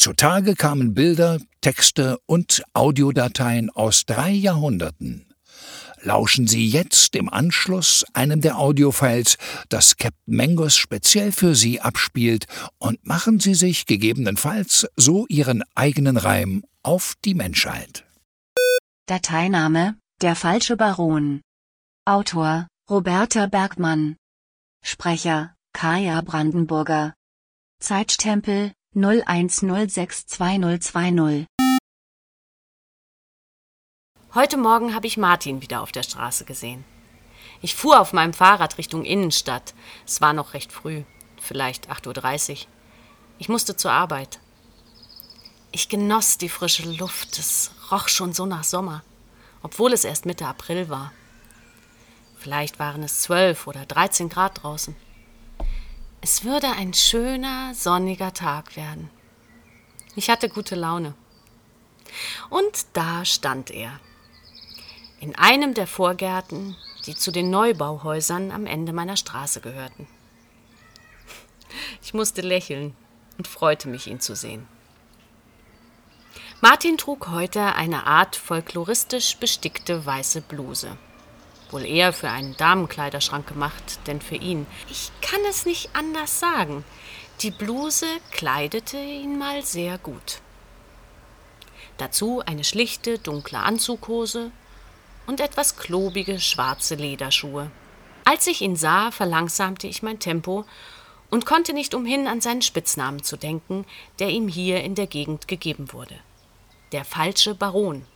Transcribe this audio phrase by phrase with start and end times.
[0.00, 5.26] Zutage kamen Bilder, Texte und Audiodateien aus drei Jahrhunderten.
[6.00, 9.36] Lauschen Sie jetzt im Anschluss einem der Audiofiles,
[9.68, 12.46] das Captain Mangos speziell für Sie abspielt,
[12.78, 18.06] und machen Sie sich gegebenenfalls so Ihren eigenen Reim auf die Menschheit.
[19.04, 21.42] Dateiname Der falsche Baron.
[22.06, 24.16] Autor Roberta Bergmann.
[24.82, 27.12] Sprecher Kaya Brandenburger.
[27.80, 31.46] Zeitstempel 01062020
[34.34, 36.84] Heute Morgen habe ich Martin wieder auf der Straße gesehen.
[37.62, 39.74] Ich fuhr auf meinem Fahrrad Richtung Innenstadt.
[40.04, 41.04] Es war noch recht früh,
[41.40, 42.56] vielleicht 8.30 Uhr.
[43.38, 44.40] Ich musste zur Arbeit.
[45.70, 47.38] Ich genoss die frische Luft.
[47.38, 49.04] Es roch schon so nach Sommer,
[49.62, 51.12] obwohl es erst Mitte April war.
[52.38, 54.96] Vielleicht waren es 12 oder 13 Grad draußen.
[56.22, 59.08] Es würde ein schöner, sonniger Tag werden.
[60.16, 61.14] Ich hatte gute Laune.
[62.50, 63.98] Und da stand er,
[65.18, 66.76] in einem der Vorgärten,
[67.06, 70.06] die zu den Neubauhäusern am Ende meiner Straße gehörten.
[72.02, 72.94] Ich musste lächeln
[73.38, 74.68] und freute mich, ihn zu sehen.
[76.60, 80.98] Martin trug heute eine Art folkloristisch bestickte weiße Bluse.
[81.70, 84.66] Wohl eher für einen Damenkleiderschrank gemacht, denn für ihn.
[84.88, 86.84] Ich kann es nicht anders sagen.
[87.42, 90.40] Die Bluse kleidete ihn mal sehr gut.
[91.96, 94.50] Dazu eine schlichte, dunkle Anzughose
[95.26, 97.70] und etwas klobige schwarze Lederschuhe.
[98.24, 100.64] Als ich ihn sah, verlangsamte ich mein Tempo
[101.30, 103.84] und konnte nicht umhin, an seinen Spitznamen zu denken,
[104.18, 106.16] der ihm hier in der Gegend gegeben wurde.
[106.92, 108.06] Der falsche Baron.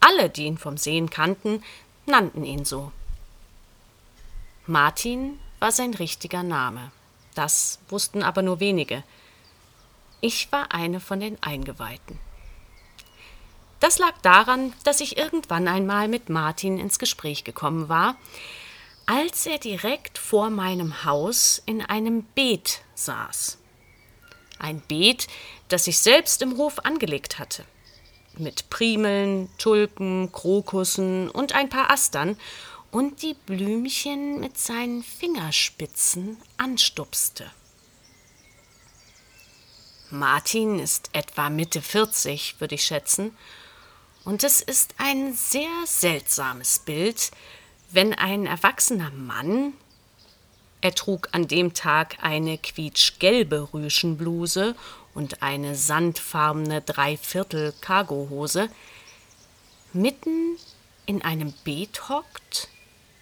[0.00, 1.62] Alle, die ihn vom Sehen kannten,
[2.10, 2.92] nannten ihn so.
[4.66, 6.92] Martin war sein richtiger Name.
[7.34, 9.02] Das wussten aber nur wenige.
[10.20, 12.18] Ich war eine von den Eingeweihten.
[13.80, 18.16] Das lag daran, dass ich irgendwann einmal mit Martin ins Gespräch gekommen war,
[19.06, 23.56] als er direkt vor meinem Haus in einem Beet saß.
[24.58, 25.26] Ein Beet,
[25.68, 27.64] das ich selbst im Hof angelegt hatte.
[28.38, 32.36] Mit Primeln, Tulpen, Krokussen und ein paar Astern
[32.90, 37.50] und die Blümchen mit seinen Fingerspitzen anstupste.
[40.10, 43.36] Martin ist etwa Mitte 40, würde ich schätzen,
[44.24, 47.30] und es ist ein sehr seltsames Bild,
[47.90, 49.72] wenn ein erwachsener Mann,
[50.82, 54.74] er trug an dem Tag eine quietschgelbe Rüschenbluse
[55.14, 58.68] und eine sandfarbene Dreiviertel Cargohose,
[59.92, 60.56] mitten
[61.06, 62.68] in einem Beet hockt,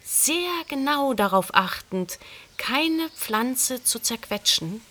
[0.03, 2.19] sehr genau darauf achtend,
[2.57, 4.81] keine Pflanze zu zerquetschen,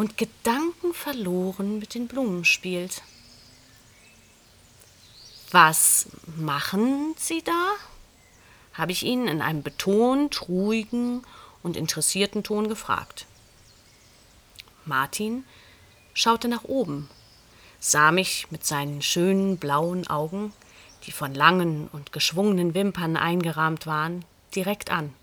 [0.00, 3.02] und gedankenverloren mit den Blumen spielt.
[5.50, 6.06] Was
[6.38, 7.72] machen Sie da?
[8.72, 11.22] habe ich ihn in einem betont ruhigen
[11.62, 13.26] und interessierten Ton gefragt.
[14.86, 15.44] Martin
[16.20, 17.08] schaute nach oben,
[17.78, 20.52] sah mich mit seinen schönen blauen Augen,
[21.04, 25.14] die von langen und geschwungenen Wimpern eingerahmt waren, direkt an.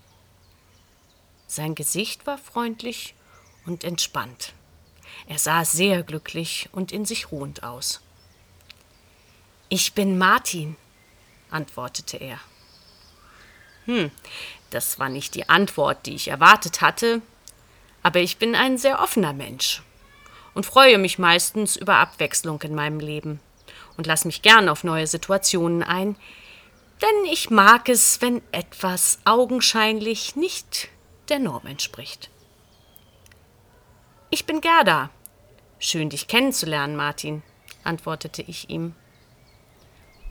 [1.46, 3.14] Sein Gesicht war freundlich
[3.64, 4.52] und entspannt.
[5.28, 8.00] Er sah sehr glücklich und in sich ruhend aus.
[9.68, 10.76] Ich bin Martin,
[11.50, 12.40] antwortete er.
[13.84, 14.10] Hm,
[14.70, 17.22] das war nicht die Antwort, die ich erwartet hatte,
[18.02, 19.82] aber ich bin ein sehr offener Mensch
[20.58, 23.38] und freue mich meistens über Abwechslung in meinem Leben
[23.96, 26.16] und lasse mich gern auf neue Situationen ein,
[27.00, 30.88] denn ich mag es, wenn etwas augenscheinlich nicht
[31.28, 32.28] der Norm entspricht.
[34.30, 35.10] Ich bin Gerda.
[35.78, 37.44] Schön dich kennenzulernen, Martin,
[37.84, 38.96] antwortete ich ihm.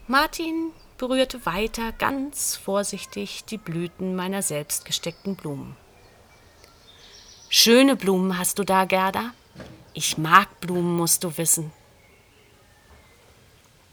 [0.08, 5.74] Martin berührte weiter ganz vorsichtig die Blüten meiner selbstgesteckten Blumen.
[7.48, 9.32] Schöne Blumen hast du da, Gerda.
[9.94, 11.72] Ich mag Blumen, musst du wissen.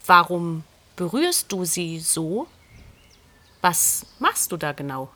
[0.06, 0.64] Warum
[0.94, 2.46] berührst du sie so?
[3.60, 5.10] Was machst du da genau?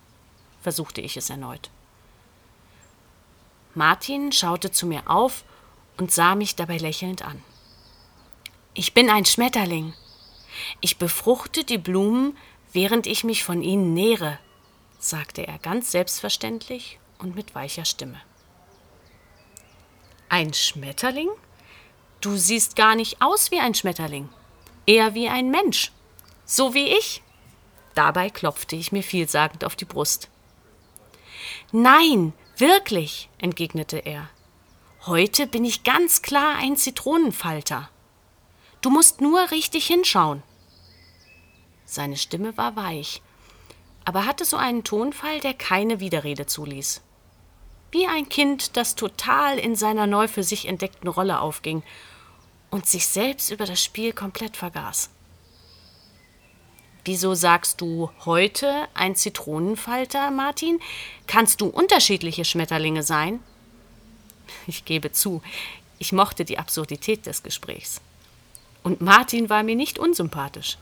[0.61, 1.71] versuchte ich es erneut.
[3.75, 5.45] Martin schaute zu mir auf
[5.97, 7.43] und sah mich dabei lächelnd an.
[8.75, 9.95] Ich bin ein Schmetterling.
[10.81, 12.37] Ich befruchte die Blumen,
[12.73, 14.39] während ich mich von ihnen nähere,
[14.99, 18.21] sagte er ganz selbstverständlich und mit weicher Stimme.
[20.31, 21.29] Ein Schmetterling?
[22.21, 24.29] Du siehst gar nicht aus wie ein Schmetterling,
[24.87, 25.91] eher wie ein Mensch,
[26.45, 27.21] so wie ich.
[27.97, 30.29] Dabei klopfte ich mir vielsagend auf die Brust.
[31.73, 34.31] Nein, wirklich, entgegnete er.
[35.05, 37.91] Heute bin ich ganz klar ein Zitronenfalter.
[38.83, 40.45] Du musst nur richtig hinschauen.
[41.85, 43.21] Seine Stimme war weich,
[44.05, 47.03] aber hatte so einen Tonfall, der keine Widerrede zuließ.
[47.93, 51.83] Wie ein Kind, das total in seiner neu für sich entdeckten Rolle aufging
[52.71, 55.11] und sich selbst über das Spiel komplett vergaß.
[57.05, 60.79] Wieso sagst du heute ein Zitronenfalter, Martin?
[61.27, 63.41] Kannst du unterschiedliche Schmetterlinge sein?
[64.67, 65.43] Ich gebe zu,
[65.99, 68.01] ich mochte die Absurdität des Gesprächs.
[68.83, 70.77] Und Martin war mir nicht unsympathisch.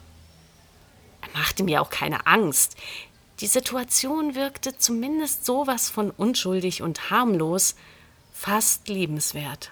[1.21, 2.77] Er machte mir auch keine Angst.
[3.41, 7.77] Die Situation wirkte zumindest sowas von unschuldig und harmlos,
[8.33, 9.71] fast liebenswert.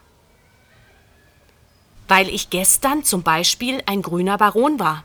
[2.06, 5.02] Weil ich gestern zum Beispiel ein grüner Baron war.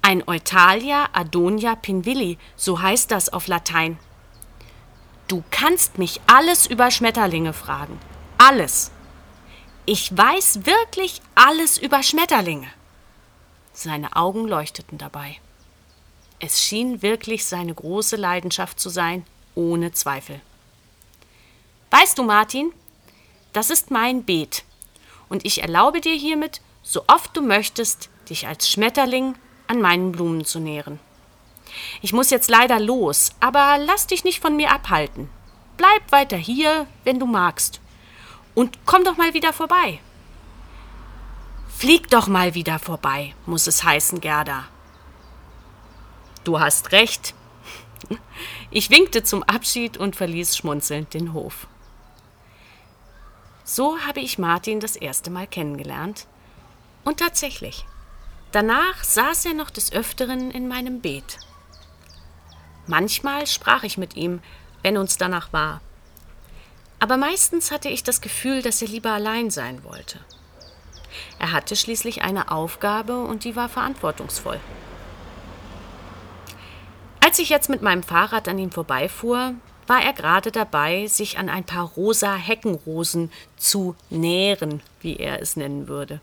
[0.00, 3.98] Ein Eutalia Adonia pinvilli, so heißt das auf Latein.
[5.28, 7.98] Du kannst mich alles über Schmetterlinge fragen.
[8.38, 8.90] Alles.
[9.84, 12.68] Ich weiß wirklich alles über Schmetterlinge.
[13.74, 15.38] Seine Augen leuchteten dabei.
[16.44, 19.24] Es schien wirklich seine große Leidenschaft zu sein,
[19.54, 20.40] ohne Zweifel.
[21.92, 22.72] Weißt du, Martin,
[23.52, 24.64] das ist mein Beet,
[25.28, 29.36] und ich erlaube dir hiermit, so oft du möchtest, dich als Schmetterling
[29.68, 30.98] an meinen Blumen zu nähren.
[32.00, 35.30] Ich muss jetzt leider los, aber lass dich nicht von mir abhalten.
[35.76, 37.80] Bleib weiter hier, wenn du magst.
[38.56, 40.00] Und komm doch mal wieder vorbei.
[41.68, 44.71] Flieg doch mal wieder vorbei, muss es heißen, Gerda.
[46.44, 47.34] Du hast recht.
[48.70, 51.68] Ich winkte zum Abschied und verließ schmunzelnd den Hof.
[53.64, 56.26] So habe ich Martin das erste Mal kennengelernt.
[57.04, 57.84] Und tatsächlich,
[58.50, 61.38] danach saß er noch des Öfteren in meinem Beet.
[62.86, 64.40] Manchmal sprach ich mit ihm,
[64.82, 65.80] wenn uns danach war.
[66.98, 70.18] Aber meistens hatte ich das Gefühl, dass er lieber allein sein wollte.
[71.38, 74.60] Er hatte schließlich eine Aufgabe und die war verantwortungsvoll.
[77.32, 79.54] Als ich jetzt mit meinem Fahrrad an ihm vorbeifuhr,
[79.86, 85.56] war er gerade dabei, sich an ein paar rosa Heckenrosen zu nähren, wie er es
[85.56, 86.20] nennen würde.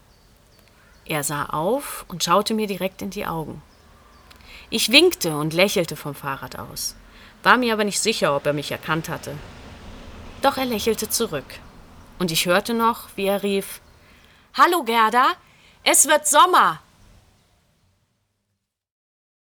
[1.06, 3.64] Er sah auf und schaute mir direkt in die Augen.
[4.70, 6.96] Ich winkte und lächelte vom Fahrrad aus,
[7.42, 9.34] war mir aber nicht sicher, ob er mich erkannt hatte.
[10.44, 11.56] Doch er lächelte zurück,
[12.20, 13.82] und ich hörte noch, wie er rief
[14.54, 15.26] Hallo Gerda,
[15.84, 16.84] es wird Sommer.